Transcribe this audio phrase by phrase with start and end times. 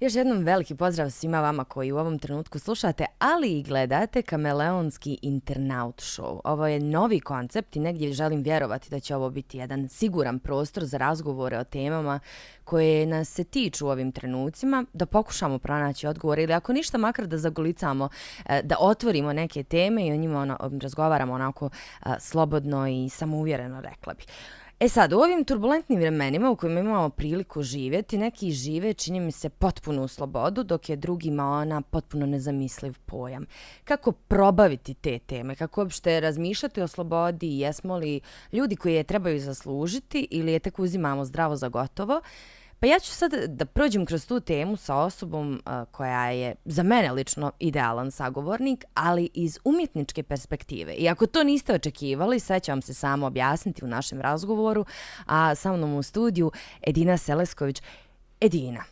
[0.00, 5.18] Još jednom veliki pozdrav svima vama koji u ovom trenutku slušate, ali i gledate Kameleonski
[5.22, 6.40] internaut show.
[6.44, 10.84] Ovo je novi koncept i negdje želim vjerovati da će ovo biti jedan siguran prostor
[10.84, 12.20] za razgovore o temama
[12.64, 17.26] koje nas se tiču u ovim trenucima, da pokušamo pronaći odgovore ili ako ništa makar
[17.26, 18.08] da zagolicamo,
[18.46, 21.70] e, da otvorimo neke teme i o njima ono, razgovaramo onako
[22.06, 24.26] e, slobodno i samouvjereno, rekla bih.
[24.80, 29.32] E sad, u ovim turbulentnim vremenima u kojima imamo priliku živjeti, neki žive, čini mi
[29.32, 33.46] se, potpuno u slobodu, dok je drugima ona potpuno nezamisliv pojam.
[33.84, 35.54] Kako probaviti te teme?
[35.54, 37.58] Kako uopšte razmišljati o slobodi?
[37.58, 38.20] Jesmo li
[38.52, 42.20] ljudi koji je trebaju zaslužiti ili je tek uzimamo zdravo za gotovo?
[42.80, 46.82] Pa ja ću sad da prođem kroz tu temu sa osobom uh, koja je za
[46.82, 50.94] mene lično idealan sagovornik, ali iz umjetničke perspektive.
[50.94, 54.84] I ako to niste očekivali, sve ću vam se samo objasniti u našem razgovoru,
[55.26, 57.82] a sa mnom u studiju Edina Selesković.
[58.40, 58.84] Edina,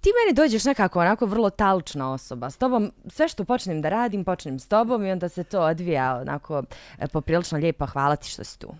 [0.00, 2.50] ti meni dođeš nekako onako vrlo talučna osoba.
[2.50, 6.16] S tobom, sve što počnem da radim, počnem s tobom i onda se to odvija
[6.20, 6.62] onako
[6.98, 7.86] eh, poprilično lijepo.
[7.86, 8.74] Hvala ti što si tu.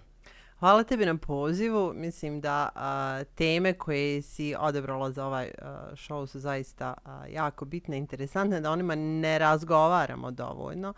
[0.58, 1.92] Hvala tebi na pozivu.
[1.94, 7.64] Mislim da a, teme koje si odebrala za ovaj a, show su zaista a, jako
[7.64, 10.94] bitne i interesantne, da onima ne razgovaramo dovoljno.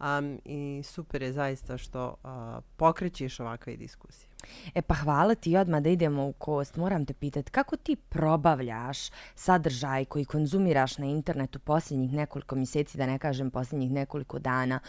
[0.00, 4.28] Um, I super je zaista što a, pokrećiš ovakve diskusije.
[4.74, 6.76] E pa hvala ti odmah da idemo u kost.
[6.76, 8.98] Moram te pitati kako ti probavljaš
[9.34, 14.80] sadržaj koji konzumiraš na internetu posljednjih nekoliko mjeseci, da ne kažem posljednjih nekoliko dana.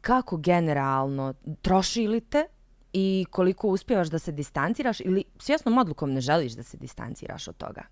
[0.00, 2.46] Kako generalno troši li te
[2.92, 7.56] i koliko uspijevaš da se distanciraš ili svjesnom odlukom ne želiš da se distanciraš od
[7.56, 7.82] toga?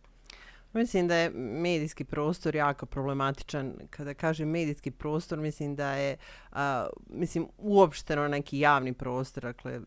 [0.73, 3.75] Mislim da je medijski prostor jako problematičan.
[3.91, 6.17] Kada kažem medijski prostor, mislim da je
[6.53, 9.81] a, mislim uopšteno neki javni prostor, dakle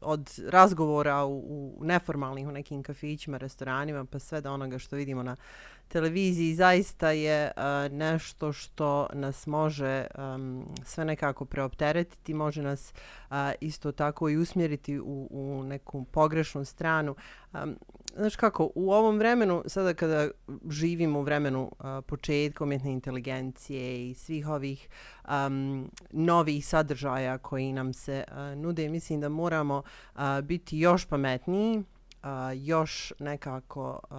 [0.00, 1.38] od razgovora u,
[1.78, 5.36] u neformalnih u nekim kafićima, restoranima, pa sve do onoga što vidimo na
[5.88, 12.92] televiziji zaista je uh, nešto što nas može um, sve nekako preopteretiti, može nas
[13.30, 17.16] uh, isto tako i usmjeriti u, u neku pogrešnu stranu.
[17.52, 17.76] Um,
[18.16, 20.28] znaš kako, u ovom vremenu, sada kada
[20.70, 24.88] živimo u vremenu uh, početka umjetne inteligencije i svih ovih
[25.28, 29.82] um, novih sadržaja koji nam se uh, nude, mislim da moramo
[30.14, 31.82] uh, biti još pametniji,
[32.24, 34.16] uh, još nekako uh,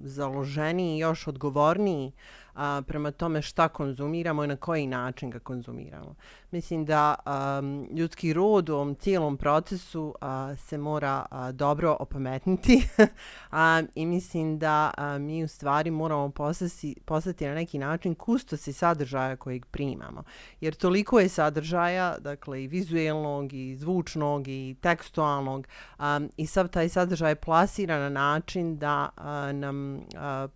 [0.00, 2.12] založeniji, još odgovorniji
[2.54, 6.14] a, prema tome šta konzumiramo i na koji način ga konzumiramo.
[6.50, 7.62] Mislim da a,
[7.92, 12.88] ljudski rod u ovom cijelom procesu a, se mora a, dobro opametniti
[13.50, 18.72] a, i mislim da a, mi u stvari moramo postati, postati na neki način kustosi
[18.72, 20.22] sadržaja kojeg primamo.
[20.60, 25.66] Jer toliko je sadržaja, dakle i vizuelnog i zvučnog i tekstualnog
[25.98, 30.48] a, i sav taj sadržaj plasira na način da a, nam a,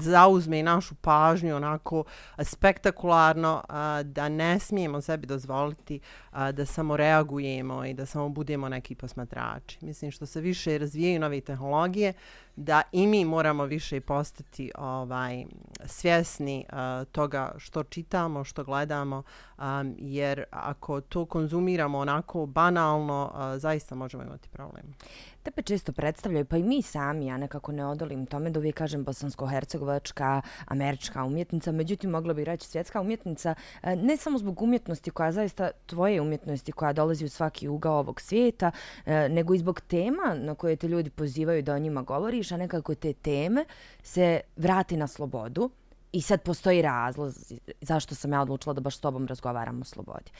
[0.00, 2.04] zauzme našu pažnju onako
[2.38, 8.68] spektakularno a, da ne smijemo sebi dozvoliti a, da samo reagujemo i da samo budemo
[8.68, 9.78] neki posmatrači.
[9.80, 12.12] Mislim što se više razvijaju nove tehnologije,
[12.56, 15.44] da i mi moramo više postati ovaj
[15.86, 19.22] svjesni a, toga što čitamo, što gledamo,
[19.58, 24.94] a, jer ako to konzumiramo onako banalno, a, zaista možemo imati problem.
[25.44, 29.04] Tebe često predstavljaju, pa i mi sami, ja nekako ne odolim tome da uvijek kažem
[29.04, 35.32] bosansko-hercegovačka, američka umjetnica, međutim mogla bi reći svjetska umjetnica, e, ne samo zbog umjetnosti koja
[35.32, 38.70] zaista tvoje umjetnosti koja dolazi u svaki ugao ovog svijeta,
[39.06, 42.56] e, nego i zbog tema na koje te ljudi pozivaju da o njima govoriš, a
[42.56, 43.64] nekako te teme
[44.02, 45.70] se vrati na slobodu
[46.12, 47.32] i sad postoji razlog
[47.80, 50.30] zašto sam ja odlučila da baš s tobom razgovaram o slobodi.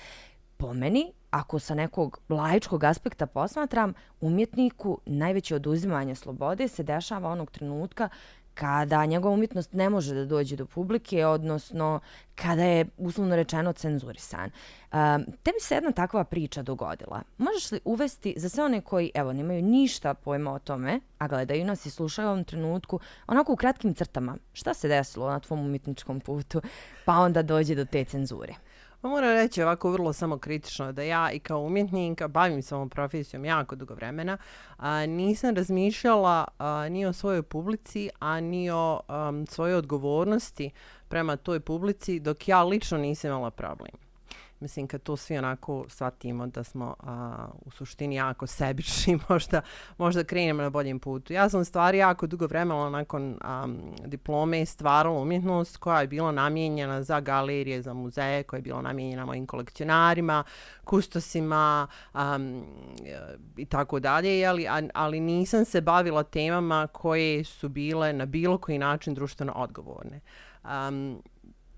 [0.64, 7.50] Po meni, ako sa nekog laičkog aspekta posmatram, umjetniku najveće oduzimanje slobode se dešava onog
[7.50, 8.08] trenutka
[8.54, 12.00] kada njegova umjetnost ne može da dođe do publike, odnosno
[12.34, 14.50] kada je uslovno rečeno cenzurisan.
[14.92, 17.22] Um, tebi se jedna takva priča dogodila.
[17.38, 21.64] Možeš li uvesti za sve one koji evo nemaju ništa pojma o tome, a gledaju
[21.64, 25.60] nas i slušaju u ovom trenutku, onako u kratkim crtama, šta se desilo na tvom
[25.60, 26.62] umjetničkom putu,
[27.04, 28.54] pa onda dođe do te cenzure?
[29.04, 32.88] Pa moram reći ovako vrlo samo kritično da ja i kao umjetnik bavim se ovom
[32.88, 34.38] profesijom jako dugo vremena.
[34.76, 40.70] A, nisam razmišljala a, ni o svojoj publici, a ni o a, svojoj odgovornosti
[41.08, 44.03] prema toj publici dok ja lično nisam imala problem.
[44.64, 49.60] Mislim, kad to svi onako shvatimo da smo a, u suštini jako sebični, možda,
[49.98, 51.32] možda krenemo na boljem putu.
[51.32, 53.66] Ja sam stvari jako dugo vremena nakon a,
[54.06, 59.26] diplome stvarala umjetnost koja je bila namijenjena za galerije, za muzeje, koja je bila namijenjena
[59.26, 60.44] mojim kolekcionarima,
[60.84, 62.38] kustosima a,
[63.56, 68.78] i tako dalje, ali, ali nisam se bavila temama koje su bile na bilo koji
[68.78, 70.20] način društveno odgovorne.
[70.64, 71.22] Um,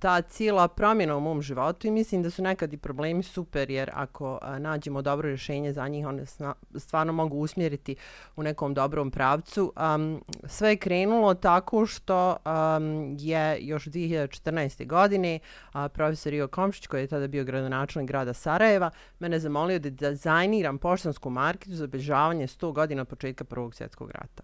[0.06, 3.90] ta cijela promjena u mom životu i mislim da su nekad i problemi super jer
[3.94, 7.96] ako a, nađemo dobro rješenje za njih one sna, stvarno mogu usmjeriti
[8.36, 9.72] u nekom dobrom pravcu.
[9.94, 14.86] Um, sve je krenulo tako što um, je još 2014.
[14.86, 15.38] godine
[15.72, 20.78] a, profesor Rio Komšić koji je tada bio gradonačelnik grada Sarajeva mene zamolio da dizajniram
[20.78, 24.42] poštansku marketu za obežavanje 100 godina početka Prvog svjetskog rata.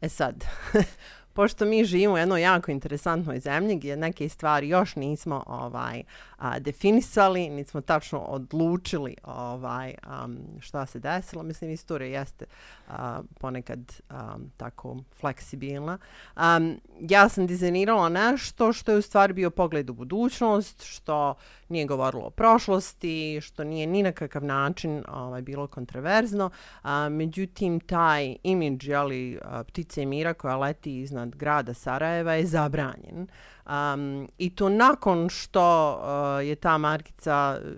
[0.00, 0.44] E sad,
[1.36, 6.02] pošto mi živimo u jednoj jako interesantnoj zemlji gdje neke stvari još nismo ovaj
[6.38, 9.94] a, definisali, nismo tačno odlučili ovaj
[10.24, 11.42] um, šta se desilo.
[11.42, 12.44] Mislim, istorija jeste
[12.88, 15.98] a, ponekad um, tako fleksibilna.
[16.36, 21.34] Um, ja sam dizajnirala nešto što je u stvari bio pogled u budućnost, što
[21.68, 26.50] nije govorilo o prošlosti, što nije ni na kakav način ovaj, bilo kontroverzno.
[26.82, 29.38] A, međutim, taj imidž jeli,
[29.68, 33.26] ptice mira koja leti iznad grada Sarajeva je zabranjen.
[33.66, 37.68] Um, I to nakon što uh, je ta markica eh,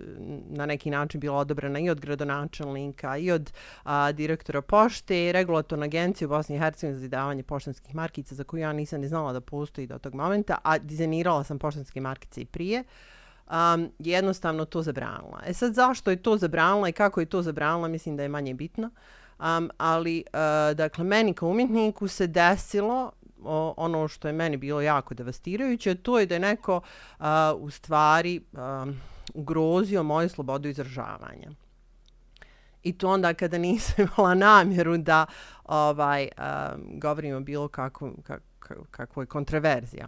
[0.49, 3.51] na neki način bila odobrena i od gradonačelnika i od
[3.85, 8.43] uh, direktora pošte i regulatorna agencija u Bosni i Hercegovini za izdavanje poštanskih markica za
[8.43, 12.41] koju ja nisam ni znala da postoji do tog momenta, a dizajnirala sam poštanske markice
[12.41, 12.83] i prije.
[13.49, 15.41] Um, jednostavno to zabranila.
[15.45, 18.53] E sad zašto je to zabranila i kako je to zabranila mislim da je manje
[18.53, 18.89] bitno.
[19.39, 23.11] Um, ali uh, dakle meni kao umjetniku se desilo
[23.43, 26.81] o, ono što je meni bilo jako devastirajuće, to je da je neko
[27.19, 28.85] a, u stvari a,
[29.33, 31.51] ugrozio moju slobodu izražavanja.
[32.83, 35.25] I to onda kada nisam imala namjeru da
[35.65, 38.43] ovaj a, govorim o bilo kakvom, kak,
[38.91, 40.03] kakvoj kontroverziji.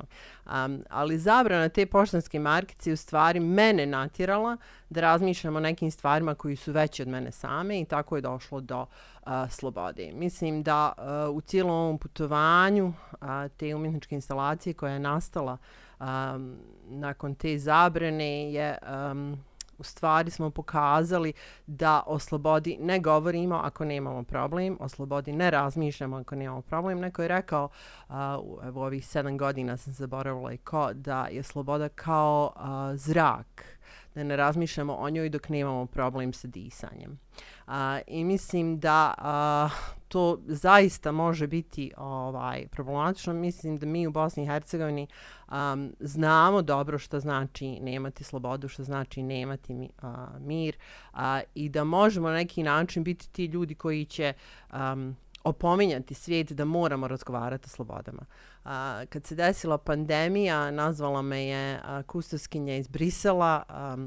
[0.46, 4.58] Um, ali zabrana te poštanske markice u stvari mene natjerala
[4.90, 8.62] da razmišljamo o nekim stvarima koji su veći od mene same i tako je došlo
[8.62, 10.12] do uh, slobode.
[10.13, 13.28] Mislim da uh, u cijelom ovom putovanju uh,
[13.58, 15.58] te umjetničke instalacije koja je nastala
[16.00, 18.78] um, nakon te zabrane je
[19.12, 19.44] um,
[19.81, 21.33] u stvari smo pokazali
[21.68, 27.00] da o slobodi ne govorimo ako nemamo problem, o slobodi ne razmišljamo ako nemamo problem.
[27.00, 27.69] Neko je rekao,
[28.10, 28.16] uh,
[28.63, 32.62] evo ovih sedam godina sam zaboravila i ko, da je sloboda kao uh,
[32.95, 33.81] zrak,
[34.16, 37.19] da ne razmišljamo o njoj dok nemamo problem sa disanjem.
[37.68, 39.69] A, I mislim da a,
[40.08, 43.34] to zaista može biti ovaj problematično.
[43.34, 45.08] Mislim da mi u Bosni i Hercegovini
[45.48, 50.10] um, znamo dobro što znači nemati slobodu, što znači nemati mi, uh,
[50.40, 50.75] mir
[51.13, 51.19] uh,
[51.56, 54.34] i da možemo na neki način biti ti ljudi koji će
[54.74, 58.26] um, opominjati svijet da moramo razgovarati o slobodama.
[58.66, 63.98] A, kad se desila pandemija, nazvala me je a, kustoskinja iz Brisela, a,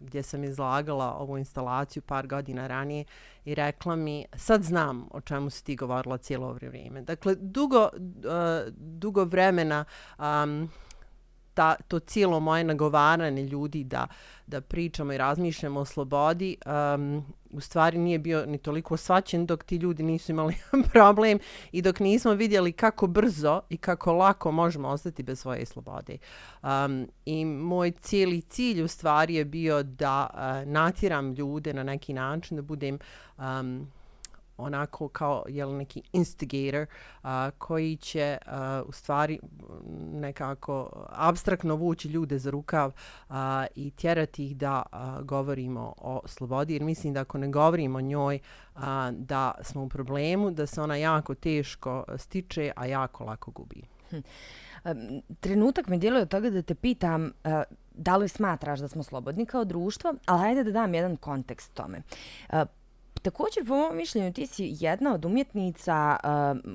[0.00, 3.04] gdje sam izlagala ovu instalaciju par godina ranije
[3.44, 7.02] i rekla mi, sad znam o čemu si ti govorila cijelo vrijeme.
[7.02, 7.88] Dakle, dugo,
[8.24, 9.84] a, dugo vremena
[10.18, 10.46] a,
[11.56, 14.06] ta, to cijelo moje nagovaranje ljudi da,
[14.46, 17.24] da pričamo i razmišljamo o slobodi um,
[17.56, 20.54] u stvari nije bio ni toliko svaćen dok ti ljudi nisu imali
[20.92, 21.38] problem
[21.72, 26.18] i dok nismo vidjeli kako brzo i kako lako možemo ostati bez svoje slobode.
[26.62, 32.12] Um, I moj cijeli cilj u stvari je bio da uh, natiram ljude na neki
[32.12, 32.98] način, da budem
[33.38, 33.86] um,
[34.58, 36.86] onako kao jel neki instigator
[37.22, 39.40] a, koji će a, u stvari
[40.12, 42.92] nekako abstraktno vući ljude za rukav
[43.28, 47.98] a, i tjerati ih da a, govorimo o slobodi jer mislim da ako ne govorimo
[47.98, 48.38] o njoj
[48.74, 53.82] a, da smo u problemu da se ona jako teško stiče a jako lako gubi.
[54.10, 54.18] Hm.
[55.40, 57.62] Trenutak me djeluje od toga da te pitam a,
[57.94, 62.02] da li smatraš da smo slobodni kao društvo, ali hajde da dam jedan kontekst tome.
[62.48, 62.64] A,
[63.30, 66.74] također, po mojom mišljenju, ti si jedna od umjetnica uh,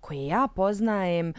[0.00, 1.34] koje ja poznajem, uh,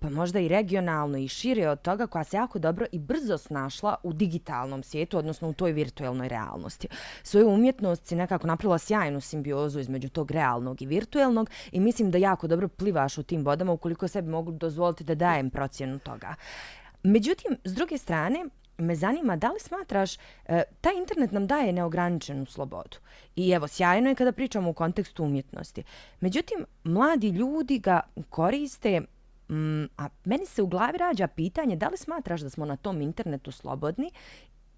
[0.00, 3.94] pa možda i regionalno i šire od toga, koja se jako dobro i brzo snašla
[4.02, 6.88] u digitalnom svijetu, odnosno u toj virtualnoj realnosti.
[7.22, 12.18] Svoju umjetnost si nekako napravila sjajnu simbiozu između tog realnog i virtualnog i mislim da
[12.18, 16.34] jako dobro plivaš u tim vodama ukoliko sebi mogu dozvoliti da dajem procjenu toga.
[17.02, 18.44] Međutim, s druge strane,
[18.80, 22.96] me zanima da li smatraš, e, taj internet nam daje neograničenu slobodu.
[23.36, 25.82] I evo, sjajno je kada pričamo u kontekstu umjetnosti.
[26.20, 29.00] Međutim, mladi ljudi ga koriste,
[29.48, 33.00] mm, a meni se u glavi rađa pitanje da li smatraš da smo na tom
[33.02, 34.10] internetu slobodni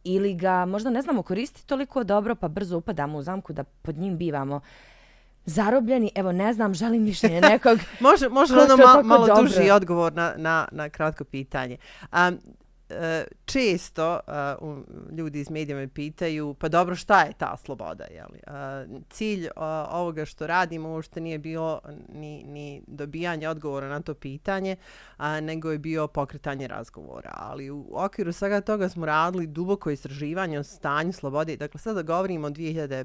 [0.05, 3.97] ili ga možda ne znamo koristiti toliko dobro pa brzo upadamo u zamku da pod
[3.97, 4.61] njim bivamo
[5.45, 6.11] zarobljeni.
[6.15, 7.79] Evo, ne znam, želim mišljenje nekog.
[8.01, 9.43] može može ono ma, malo dobro.
[9.43, 11.77] duži odgovor na, na, na kratko pitanje.
[12.13, 12.39] Um,
[13.01, 14.21] Eh, često
[14.61, 14.79] uh,
[15.19, 19.45] ljudi iz medija me pitaju pa dobro šta je ta sloboda je li uh, cilj
[19.47, 19.53] uh,
[19.91, 24.77] ovoga što radimo uopšte nije bilo ni, ni dobijanje odgovora na to pitanje
[25.19, 30.59] uh, nego je bio pokretanje razgovora ali u okviru svega toga smo radili duboko istraživanje
[30.59, 33.05] o stanju slobode dakle sada govorimo o 2015.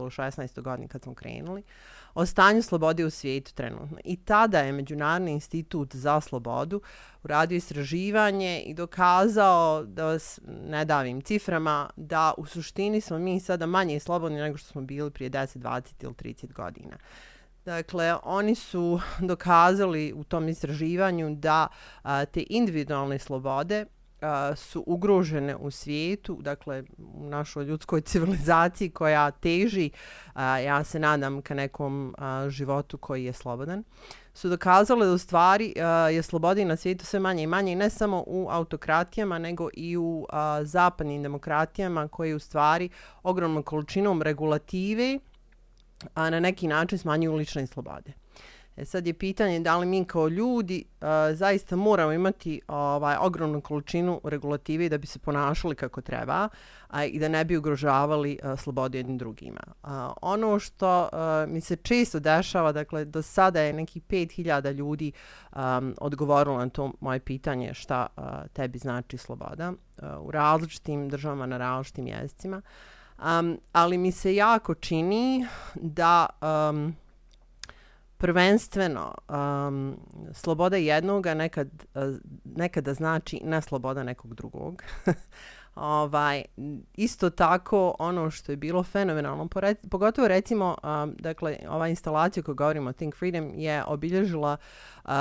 [0.00, 0.60] ili 16.
[0.60, 3.98] godini kad smo krenuli uh, o stanju slobode u svijetu trenutno.
[4.04, 6.80] I tada je Međunarodni institut za slobodu
[7.22, 13.66] uradio istraživanje i dokazao, da vas ne davim ciframa, da u suštini smo mi sada
[13.66, 16.96] manje slobodni nego što smo bili prije 10, 20 ili 30 godina.
[17.64, 21.68] Dakle, oni su dokazali u tom istraživanju da
[22.02, 23.86] a, te individualne slobode
[24.56, 29.90] su ugrožene u svijetu, dakle u našoj ljudskoj civilizaciji koja teži,
[30.34, 33.84] a, ja se nadam, ka nekom a, životu koji je slobodan,
[34.34, 37.90] su dokazale da u stvari a, je slobodi na svijetu sve manje i manje, ne
[37.90, 42.88] samo u autokratijama, nego i u a, zapadnim demokratijama koje u stvari
[43.22, 45.18] ogromnom količinom regulative
[46.14, 48.12] a, na neki način smanjuju lične slobode.
[48.80, 53.60] E sad je pitanje da li mi kao ljudi uh, zaista moramo imati ovaj ogromnu
[53.60, 56.48] količinu regulative da bi se ponašali kako treba
[56.88, 59.60] a, i da ne bi ugrožavali uh, slobodu jednim drugima.
[59.82, 59.90] Uh,
[60.22, 65.12] ono što uh, mi se često dešava, dakle do sada je neki 5000 ljudi
[65.52, 71.46] um, odgovorilo na to moje pitanje šta uh, tebi znači sloboda uh, u različitim državama
[71.46, 72.62] na različitim jezicima.
[73.18, 76.26] Um, ali mi se jako čini da
[76.70, 76.94] um,
[78.20, 79.96] prvenstveno um,
[80.32, 82.02] sloboda a nekad, uh,
[82.44, 84.82] nekada znači na sloboda nekog drugog.
[85.74, 86.44] ovaj,
[86.94, 89.48] isto tako ono što je bilo fenomenalno,
[89.90, 94.56] pogotovo recimo, um, dakle, ova instalacija koju govorimo, Think Freedom, je obilježila
[95.04, 95.12] um,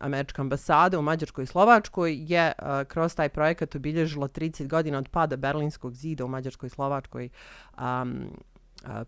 [0.00, 5.08] američka ambasada u Mađarskoj i Slovačkoj, je uh, kroz taj projekat obilježila 30 godina od
[5.08, 7.28] pada Berlinskog zida u Mađarskoj i Slovačkoj
[7.78, 8.28] um,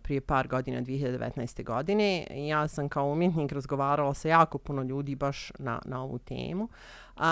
[0.03, 1.63] prije par godina, 2019.
[1.63, 2.27] godine.
[2.47, 6.69] Ja sam kao umjetnik razgovarala sa jako puno ljudi baš na, na ovu temu.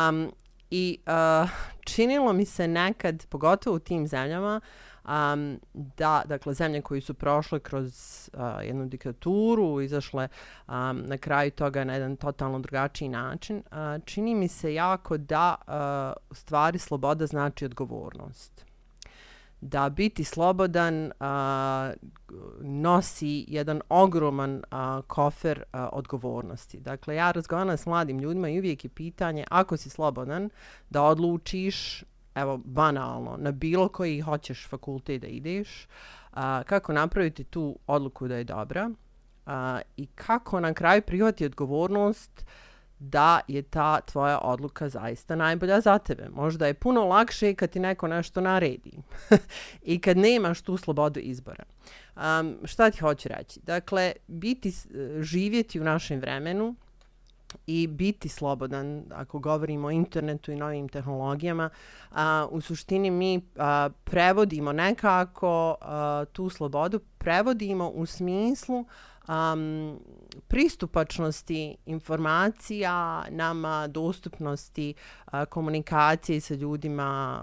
[0.09, 0.31] Um,
[0.71, 1.49] I uh,
[1.83, 4.61] činilo mi se nekad, pogotovo u tim zemljama,
[5.05, 7.93] um, da, dakle, zemlje koji su prošle kroz
[8.33, 10.27] uh, jednu diktaturu, izašle
[10.67, 10.73] um,
[11.05, 16.35] na kraju toga na jedan totalno drugačiji način, uh, čini mi se jako da uh,
[16.35, 18.72] stvari sloboda znači odgovornost
[19.63, 21.93] da biti slobodan a,
[22.61, 26.79] nosi jedan ogroman a, kofer a, odgovornosti.
[26.79, 30.49] Dakle, ja razgovaram s mladim ljudima i uvijek je pitanje, ako si slobodan,
[30.89, 32.03] da odlučiš,
[32.35, 35.87] evo, banalno, na bilo koji hoćeš fakultet da ideš,
[36.33, 38.89] a, kako napraviti tu odluku da je dobra
[39.45, 42.45] a, i kako na kraju prihvati odgovornost
[42.99, 46.29] da je ta tvoja odluka zaista najbolja za tebe.
[46.29, 48.91] Možda je puno lakše kad ti neko nešto naredi
[49.91, 51.63] i kad nemaš tu slobodu izbora.
[52.15, 53.59] Um, šta ti hoću reći?
[53.63, 54.73] Dakle, biti, e,
[55.21, 56.75] živjeti u našem vremenu
[57.67, 61.69] i biti slobodan, ako govorimo o internetu i novim tehnologijama,
[62.11, 68.85] a, u suštini mi a, prevodimo nekako a, tu slobodu, prevodimo u smislu
[69.27, 69.99] um,
[70.47, 74.93] pristupačnosti informacija, nama dostupnosti
[75.25, 77.41] a, komunikacije sa ljudima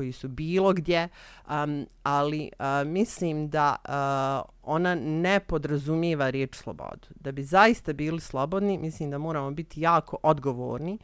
[0.00, 1.08] koji su bilo gdje,
[1.48, 7.08] um, ali uh, mislim da uh, ona ne podrazumijeva riječ slobodu.
[7.14, 10.98] Da bi zaista bili slobodni, mislim da moramo biti jako odgovorni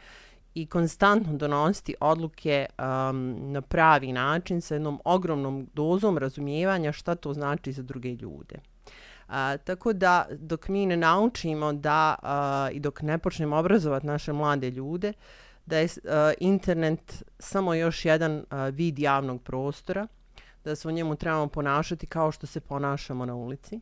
[0.54, 7.34] i konstantno donositi odluke um, na pravi način sa jednom ogromnom dozom razumijevanja šta to
[7.34, 8.56] znači za druge ljude.
[9.28, 14.32] A, tako da dok mi ne naučimo da a, i dok ne počnemo obrazovati naše
[14.32, 15.12] mlade ljude,
[15.66, 15.90] da je uh,
[16.40, 18.44] internet samo još jedan uh,
[18.75, 20.06] vid javnog prostora,
[20.64, 23.80] da se u njemu trebamo ponašati kao što se ponašamo na ulici,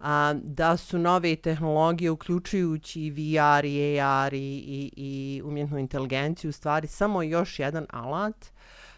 [0.00, 6.52] a, da su nove tehnologije uključujući VR i AR i, i, i umjetnu inteligenciju u
[6.52, 8.46] stvari samo još jedan alat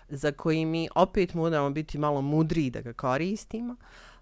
[0.08, 3.76] za koji mi opet moramo biti malo mudriji da ga koristimo,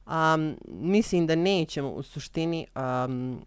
[0.07, 3.41] um, mislim da nećemo u suštini um,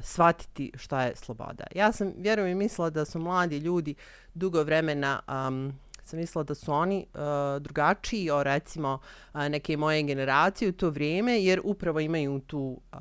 [0.00, 1.64] shvatiti šta je sloboda.
[1.74, 3.94] Ja sam, vjerujem, mislila da su mladi ljudi
[4.34, 5.72] dugo vremena um,
[6.10, 8.98] sam mislila da su oni uh, drugačiji o recimo
[9.34, 12.98] uh, neke moje generacije u to vrijeme jer upravo imaju tu uh,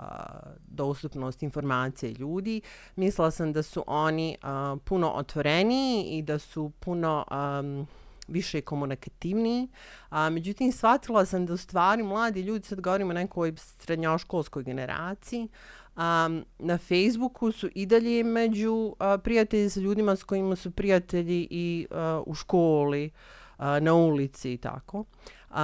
[0.68, 2.62] dostupnost informacije ljudi.
[2.96, 7.88] Mislila sam da su oni uh, puno otvoreniji i da su puno um,
[8.30, 9.68] više komunikativniji.
[10.10, 15.48] A, međutim, shvatila sam da u stvari mladi ljudi, sad govorimo o nekoj srednjoškolskoj generaciji,
[15.96, 21.48] um, na Facebooku su i dalje među uh, prijatelji sa ljudima s kojima su prijatelji
[21.50, 23.10] i uh, u školi,
[23.58, 25.00] uh, na ulici i tako.
[25.50, 25.56] Uh,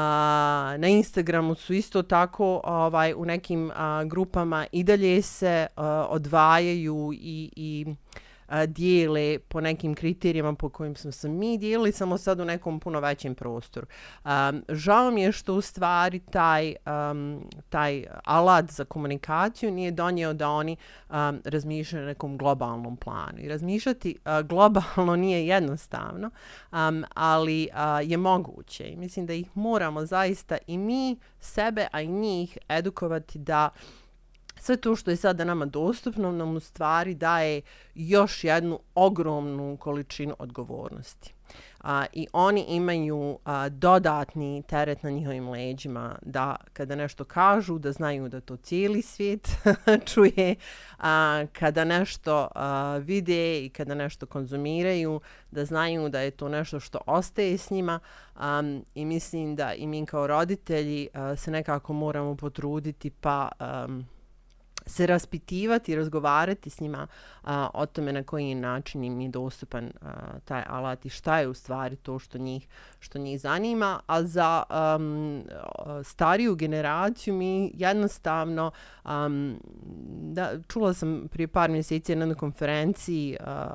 [0.78, 7.12] na Instagramu su isto tako ovaj u nekim uh, grupama i dalje se uh, odvajaju
[7.14, 7.86] i, i
[8.48, 12.80] a, dijele po nekim kriterijama po kojim smo se mi dijelili, samo sad u nekom
[12.80, 13.88] puno većem prostoru.
[14.26, 16.76] Um, žao mi je što u stvari taj,
[17.12, 20.78] um, taj alat za komunikaciju nije donio da oni
[21.10, 23.40] um, razmišljaju na nekom globalnom planu.
[23.40, 26.30] I razmišljati uh, globalno nije jednostavno,
[26.72, 28.88] um, ali uh, je moguće.
[28.88, 33.70] I mislim da ih moramo zaista i mi sebe, a i njih edukovati da
[34.66, 37.62] sve to što je sada nama dostupno nam u stvari daje
[37.96, 41.34] još jednu ogromnu količinu odgovornosti.
[41.82, 47.92] A, I oni imaju a, dodatni teret na njihovim leđima da kada nešto kažu, da
[47.92, 49.50] znaju da to cijeli svijet
[50.14, 50.56] čuje,
[51.00, 56.80] a, kada nešto a, vide i kada nešto konzumiraju, da znaju da je to nešto
[56.80, 58.00] što ostaje s njima
[58.36, 58.62] a,
[58.96, 63.50] i mislim da i mi kao roditelji a, se nekako moramo potruditi pa...
[63.60, 63.88] A,
[64.86, 67.08] se raspitivati i razgovarati s njima
[67.44, 70.10] a, o tome na koji način im je dostupan a,
[70.46, 72.68] taj alat i šta je u stvari to što njih,
[73.00, 74.00] što njih zanima.
[74.08, 74.64] A za
[74.96, 75.44] um,
[76.04, 78.72] stariju generaciju mi jednostavno,
[79.06, 79.60] um,
[80.22, 83.68] da, čula sam prije par mjeseci na jednoj konferenciji, a,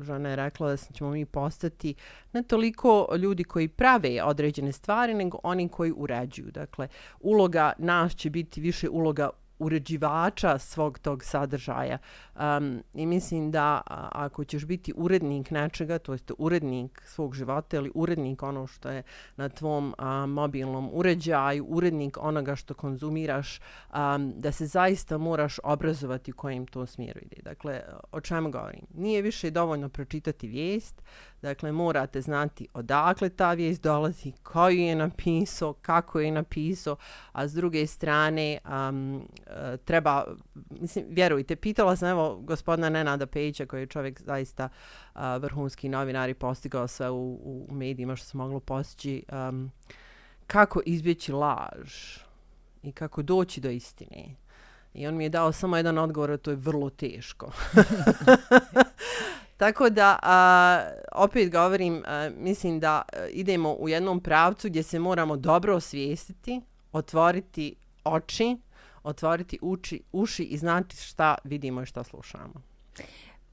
[0.00, 1.94] žena je rekla da ćemo mi postati
[2.32, 6.50] ne toliko ljudi koji prave određene stvari, nego oni koji uređuju.
[6.50, 6.88] Dakle,
[7.20, 9.30] uloga nas će biti više uloga
[9.62, 11.98] uređivača svog tog sadržaja.
[12.36, 13.80] Um, I mislim da
[14.12, 19.02] ako ćeš biti urednik nečega, to jest urednik svog života ili urednik ono što je
[19.36, 26.30] na tvom a, mobilnom uređaju, urednik onoga što konzumiraš, um, da se zaista moraš obrazovati
[26.30, 27.42] u kojim to smjeru ide.
[27.42, 27.80] Dakle,
[28.12, 28.86] o čemu govorim?
[28.94, 31.02] Nije više dovoljno pročitati vijest,
[31.42, 36.96] Dakle, morate znati odakle ta vijest dolazi, koju je napisao, kako je napisao,
[37.32, 39.28] a s druge strane um,
[39.84, 40.24] treba,
[40.70, 44.68] mislim, vjerujte, pitala sam evo gospodina Nenada Pejića koji je čovjek zaista
[45.14, 47.34] uh, vrhunski novinar i postigao sve u,
[47.68, 49.70] u medijima što se moglo postići, um,
[50.46, 52.18] kako izbjeći laž
[52.82, 54.36] i kako doći do istine.
[54.94, 57.52] I on mi je dao samo jedan odgovor, a to je vrlo teško.
[59.56, 64.98] Tako da, a, opet govorim, a, mislim da e, idemo u jednom pravcu gdje se
[64.98, 66.60] moramo dobro osvijestiti,
[66.92, 68.56] otvoriti oči,
[69.02, 72.62] otvoriti uči, uši i znati šta vidimo i šta slušamo.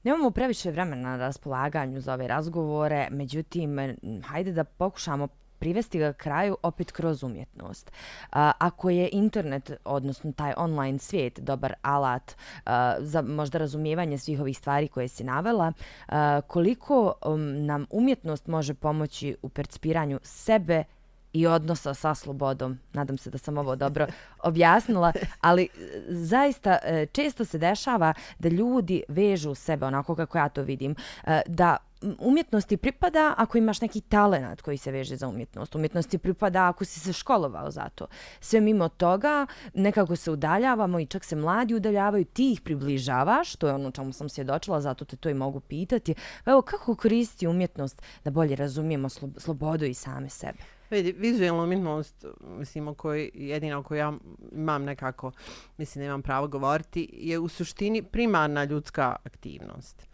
[0.02, 5.28] Nemamo previše vremena na raspolaganju za ove razgovore, međutim, hajde da pokušamo
[5.60, 7.92] privesti ga kraju opet kroz umjetnost.
[8.32, 14.40] A, ako je internet, odnosno taj online svijet, dobar alat a, za možda razumijevanje svih
[14.40, 15.72] ovih stvari koje si navela,
[16.08, 20.84] a, koliko um, nam umjetnost može pomoći u percipiranju sebe
[21.32, 22.78] i odnosa sa slobodom.
[22.92, 24.06] Nadam se da sam ovo dobro
[24.50, 25.68] objasnila, ali
[26.08, 30.94] zaista e, često se dešava da ljudi vežu sebe onako kako ja to vidim,
[31.24, 31.76] e, da
[32.18, 35.74] umjetnosti pripada ako imaš neki talent koji se veže za umjetnost.
[35.74, 38.06] Umjetnosti pripada ako si se školovao za to.
[38.40, 43.68] Sve mimo toga nekako se udaljavamo i čak se mladi udaljavaju, ti ih približavaš, to
[43.68, 46.14] je ono čemu sam svjedočila, zato te to i mogu pitati.
[46.44, 50.58] Pa evo, kako koristi umjetnost da bolje razumijemo slobodu i same sebe?
[50.90, 54.12] Vidi, vizualna umjetnost, mislim, o kojoj, jedina o kojoj ja
[54.52, 55.32] imam nekako,
[55.78, 60.06] mislim, nemam pravo govoriti, je u suštini primarna ljudska aktivnost.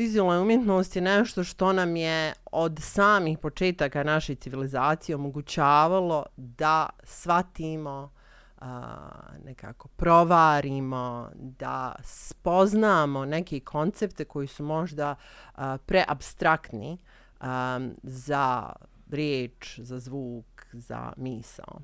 [0.00, 8.12] Vizualna umjetnost je nešto što nam je od samih početaka naše civilizacije omogućavalo da shvatimo,
[8.58, 8.96] a,
[9.44, 15.14] nekako provarimo, da spoznamo neke koncepte koji su možda
[15.54, 16.98] a, preabstraktni
[17.40, 18.72] a, za
[19.10, 21.80] riječ, za zvuk, za misao.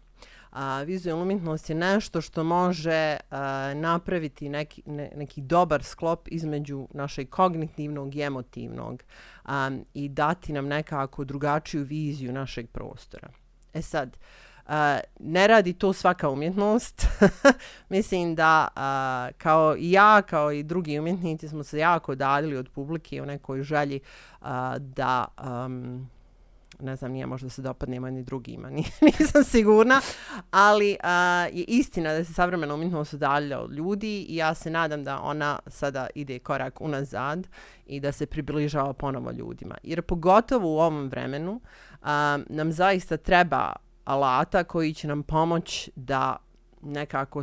[0.57, 6.89] A, vizualna umjetnost je nešto što može a, napraviti neki, ne, neki dobar sklop između
[6.95, 9.03] našeg kognitivnog i emotivnog
[9.45, 13.29] a, i dati nam nekako drugačiju viziju našeg prostora.
[13.75, 14.17] E sad,
[14.67, 17.07] a, ne radi to svaka umjetnost.
[17.89, 22.69] Mislim da a, kao i ja, kao i drugi umjetnici smo se jako dalili od
[22.69, 24.01] publike u nekoj želji
[24.41, 25.25] a, da...
[25.67, 26.11] Um,
[26.81, 30.01] ne znam, nije možda se dopadnemo ni drugima, nisam sigurna,
[30.51, 35.05] ali a, je istina da se savremena umjetnost udalja od ljudi i ja se nadam
[35.05, 37.49] da ona sada ide korak unazad
[37.87, 39.75] i da se približava ponovo ljudima.
[39.83, 41.61] Jer pogotovo u ovom vremenu
[42.03, 43.73] a, nam zaista treba
[44.05, 46.37] alata koji će nam pomoć da
[46.83, 47.43] nekako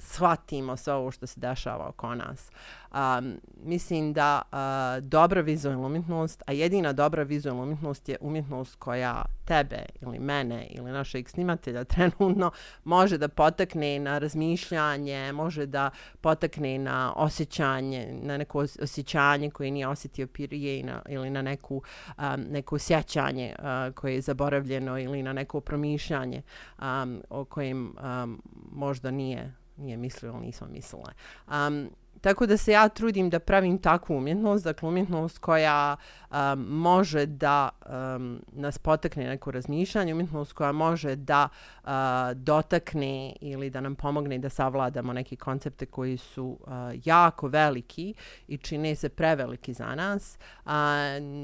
[0.00, 2.50] shvatimo sve ovo što se dešava oko nas.
[2.94, 9.24] Um, mislim da uh, dobra vizualna umjetnost, a jedina dobra vizualna umjetnost je umjetnost koja
[9.44, 12.50] tebe ili mene ili našeg snimatelja trenutno
[12.84, 19.88] može da potakne na razmišljanje, može da potakne na osjećanje, na neko osjećanje koje nije
[19.88, 21.82] osjetio prije na, ili na neku,
[22.18, 26.42] um, neko osjećanje uh, koje je zaboravljeno ili na neko promišljanje
[26.78, 31.12] um, o kojem um, možda nije mislio ili nisam mislila.
[31.48, 31.90] Um,
[32.24, 35.96] tako da se ja trudim da pravim takvu umjetnost, dakle umjetnost koja
[36.30, 36.36] um,
[36.68, 37.68] može da
[38.16, 41.48] um, nas potakne neko razmišljanje, umjetnost koja može da
[41.82, 41.90] uh,
[42.34, 46.68] dotakne ili da nam pomogne da savladamo neki koncepte koji su uh,
[47.04, 48.14] jako veliki
[48.48, 50.38] i čine se preveliki za nas.
[50.64, 50.72] Uh,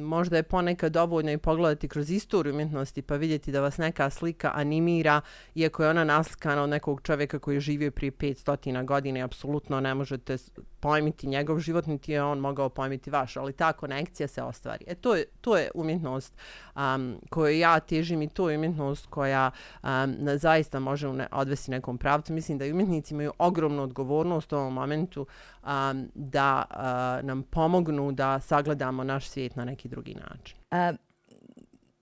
[0.02, 4.52] možda je ponekad dovoljno i pogledati kroz istoriju umjetnosti pa vidjeti da vas neka slika
[4.54, 5.20] animira,
[5.54, 9.80] iako je ona naslikana od nekog čovjeka koji je živio prije 500 godina i apsolutno
[9.80, 10.38] ne možete
[10.80, 14.84] pojmiti njegov život, niti je on mogao pojmiti vaš, ali ta konekcija se ostvari.
[14.88, 16.34] E to je, to je umjetnost
[16.76, 19.50] um, koju ja težim i to je umjetnost koja
[19.82, 22.32] um, na, zaista može ne, odvesti nekom pravcu.
[22.32, 25.26] Mislim da umjetnici imaju ogromnu odgovornost u ovom momentu
[25.62, 30.56] um, da uh, nam pomognu da sagledamo naš svijet na neki drugi način.
[30.70, 30.96] Uh,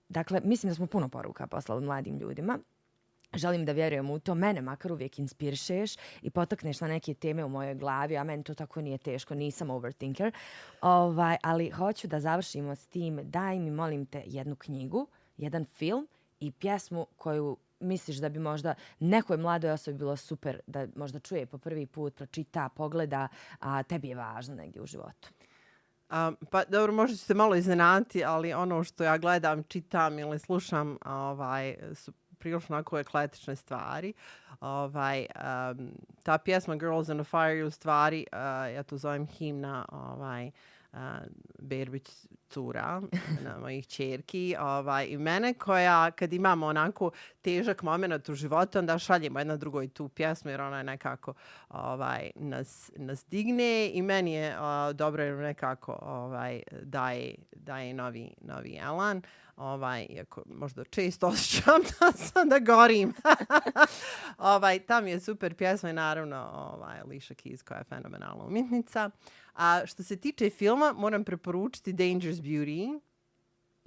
[0.09, 2.59] dakle, mislim da smo puno poruka poslali mladim ljudima
[3.33, 7.49] želim da vjerujem u to, mene makar uvijek inspiršeš i potakneš na neke teme u
[7.49, 10.31] mojoj glavi, a meni to tako nije teško, nisam overthinker.
[10.81, 16.07] Ovaj, ali hoću da završimo s tim, daj mi, molim te, jednu knjigu, jedan film
[16.39, 21.45] i pjesmu koju misliš da bi možda nekoj mladoj osobi bilo super da možda čuje
[21.45, 23.27] po prvi put, pročita, pogleda,
[23.59, 25.29] a tebi je važno negdje u životu?
[26.09, 30.97] A, pa dobro, možda ćete malo iznenati, ali ono što ja gledam, čitam ili slušam
[31.05, 34.13] ovaj, su prilično onako ekletične stvari.
[34.61, 35.91] Ovaj, um,
[36.23, 38.39] ta pjesma Girls in a Fire je u stvari, uh,
[38.75, 40.51] ja to zovem himna ovaj,
[40.93, 40.99] uh,
[41.59, 42.09] Berbić
[42.49, 43.01] cura,
[43.45, 44.55] na mojih čerki.
[44.59, 49.87] Ovaj, I mene koja, kad imamo onako težak moment u životu, onda šaljemo jedna drugoj
[49.87, 51.33] tu pjesmu, jer ona je nekako
[51.69, 58.33] ovaj, nas, nas digne i meni je uh, dobro jer nekako ovaj, daje, daje novi,
[58.41, 59.21] novi elan
[59.59, 63.13] ovaj, iako možda često osjećam da sam da gorim.
[64.37, 69.09] ovaj, tam je super pjesma i naravno ovaj, Alicia Keys koja je fenomenalna umjetnica.
[69.55, 72.99] A što se tiče filma, moram preporučiti Dangerous Beauty.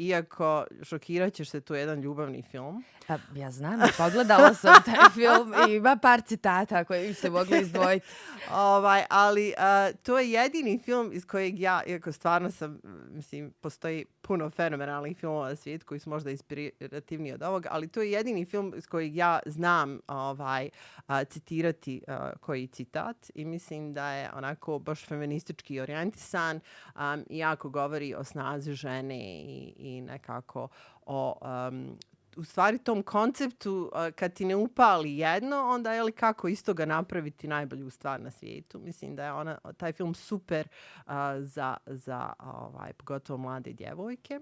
[0.07, 2.85] Iako šokirat ćeš se, to je jedan ljubavni film.
[3.09, 8.07] A, ja znam, pogledala sam taj film i ima par citata koje se mogli izdvojiti.
[8.53, 14.05] ovaj, ali uh, to je jedini film iz kojeg ja, iako stvarno sam, mislim, postoji
[14.23, 18.45] puno fenomenalnih filmova na svijetu koji su možda inspirativni od ovog, ali to je jedini
[18.45, 20.69] film iz kojeg ja znam ovaj,
[21.09, 26.61] uh, citirati uh, koji citat i mislim da je onako baš feministički orijentisan
[26.95, 30.69] um, i jako govori o snazi žene i, i nekako
[31.07, 31.35] o
[31.69, 31.99] um,
[32.37, 36.85] u stvari tom konceptu kad ti ne upali jedno, onda je li kako isto ga
[36.85, 38.79] napraviti najbolju stvar na svijetu.
[38.79, 40.69] Mislim da je ona, taj film super
[41.07, 44.41] uh, za, za ovaj, pogotovo mlade djevojke.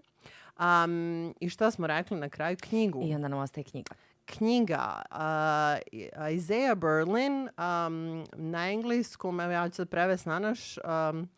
[0.61, 2.57] Um, I što smo rekli na kraju?
[2.61, 3.03] Knjigu.
[3.05, 3.95] I onda nam ostaje knjiga.
[4.25, 11.29] Knjiga uh, Isaiah Berlin um, na engleskom, evo ja ću sad prevesti na naš, um,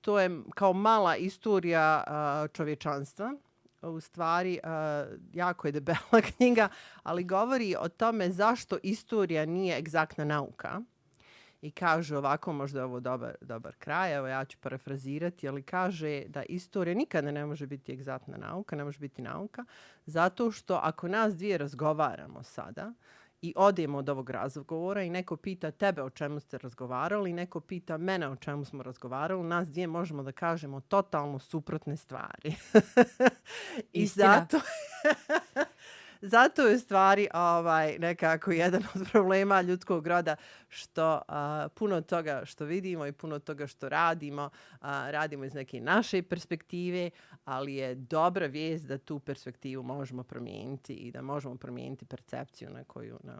[0.00, 3.34] to je kao mala istorija uh, čovječanstva
[3.82, 6.68] u stvari uh, jako je debela knjiga,
[7.02, 10.80] ali govori o tome zašto istorija nije egzaktna nauka.
[11.62, 16.24] I kaže ovako, možda je ovo dobar, dobar kraj, evo ja ću parafrazirati, ali kaže
[16.28, 19.64] da istorija nikada ne može biti egzaktna nauka, ne može biti nauka,
[20.06, 25.36] zato što ako nas dvije razgovaramo sada, uh, i odemo od ovog razgovora i neko
[25.36, 29.86] pita tebe o čemu ste razgovarali, neko pita mene o čemu smo razgovarali, nas dvije
[29.86, 32.54] možemo da kažemo totalno suprotne stvari.
[33.92, 34.60] I zato...
[36.22, 40.36] zato je stvari ovaj nekako jedan od problema ljudskog roda
[40.68, 45.80] što a, puno toga što vidimo i puno toga što radimo a, radimo iz neke
[45.80, 47.10] naše perspektive,
[47.44, 52.84] ali je dobra vijest da tu perspektivu možemo promijeniti i da možemo promijeniti percepciju na
[52.84, 53.38] koju na,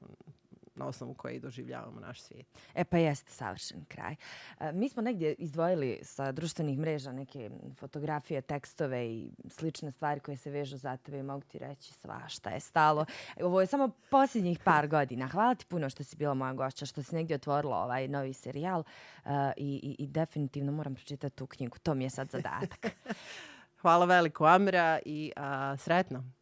[0.81, 2.47] na osnovu koje i doživljavamo naš svijet.
[2.75, 4.17] E pa jeste savršen kraj.
[4.61, 10.37] E, mi smo negdje izdvojili sa društvenih mreža neke fotografije, tekstove i slične stvari koje
[10.37, 13.05] se vežu za tebe i mogu ti reći svašta je stalo.
[13.43, 15.29] Ovo je samo posljednjih par godina.
[15.29, 18.81] Hvala ti puno što si bila moja gošća, što si negdje otvorila ovaj novi serijal
[18.81, 21.79] uh, i, i, i definitivno moram pročitati tu knjigu.
[21.79, 22.87] To mi je sad zadatak.
[23.83, 26.40] Hvala veliko Amira i a, sretno.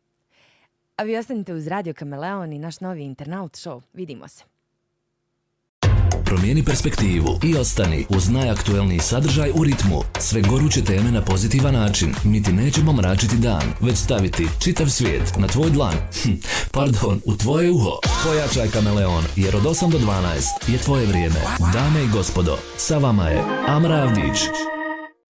[0.98, 3.80] A vi ostanite uz Radio Kameleon i naš novi internaut show.
[3.92, 4.44] Vidimo se.
[6.24, 10.00] Promijeni perspektivu i ostani uz najaktuelniji sadržaj u ritmu.
[10.20, 12.14] Sve goruće teme na pozitivan način.
[12.24, 15.94] Mi ti nećemo mračiti dan, već staviti čitav svijet na tvoj dlan.
[16.22, 16.32] Hm,
[16.72, 17.98] pardon, u tvoje uho.
[18.24, 21.40] Pojačaj Kameleon, jer od 8 do 12 je tvoje vrijeme.
[21.72, 24.38] Dame i gospodo, sa vama je Amra Avdić.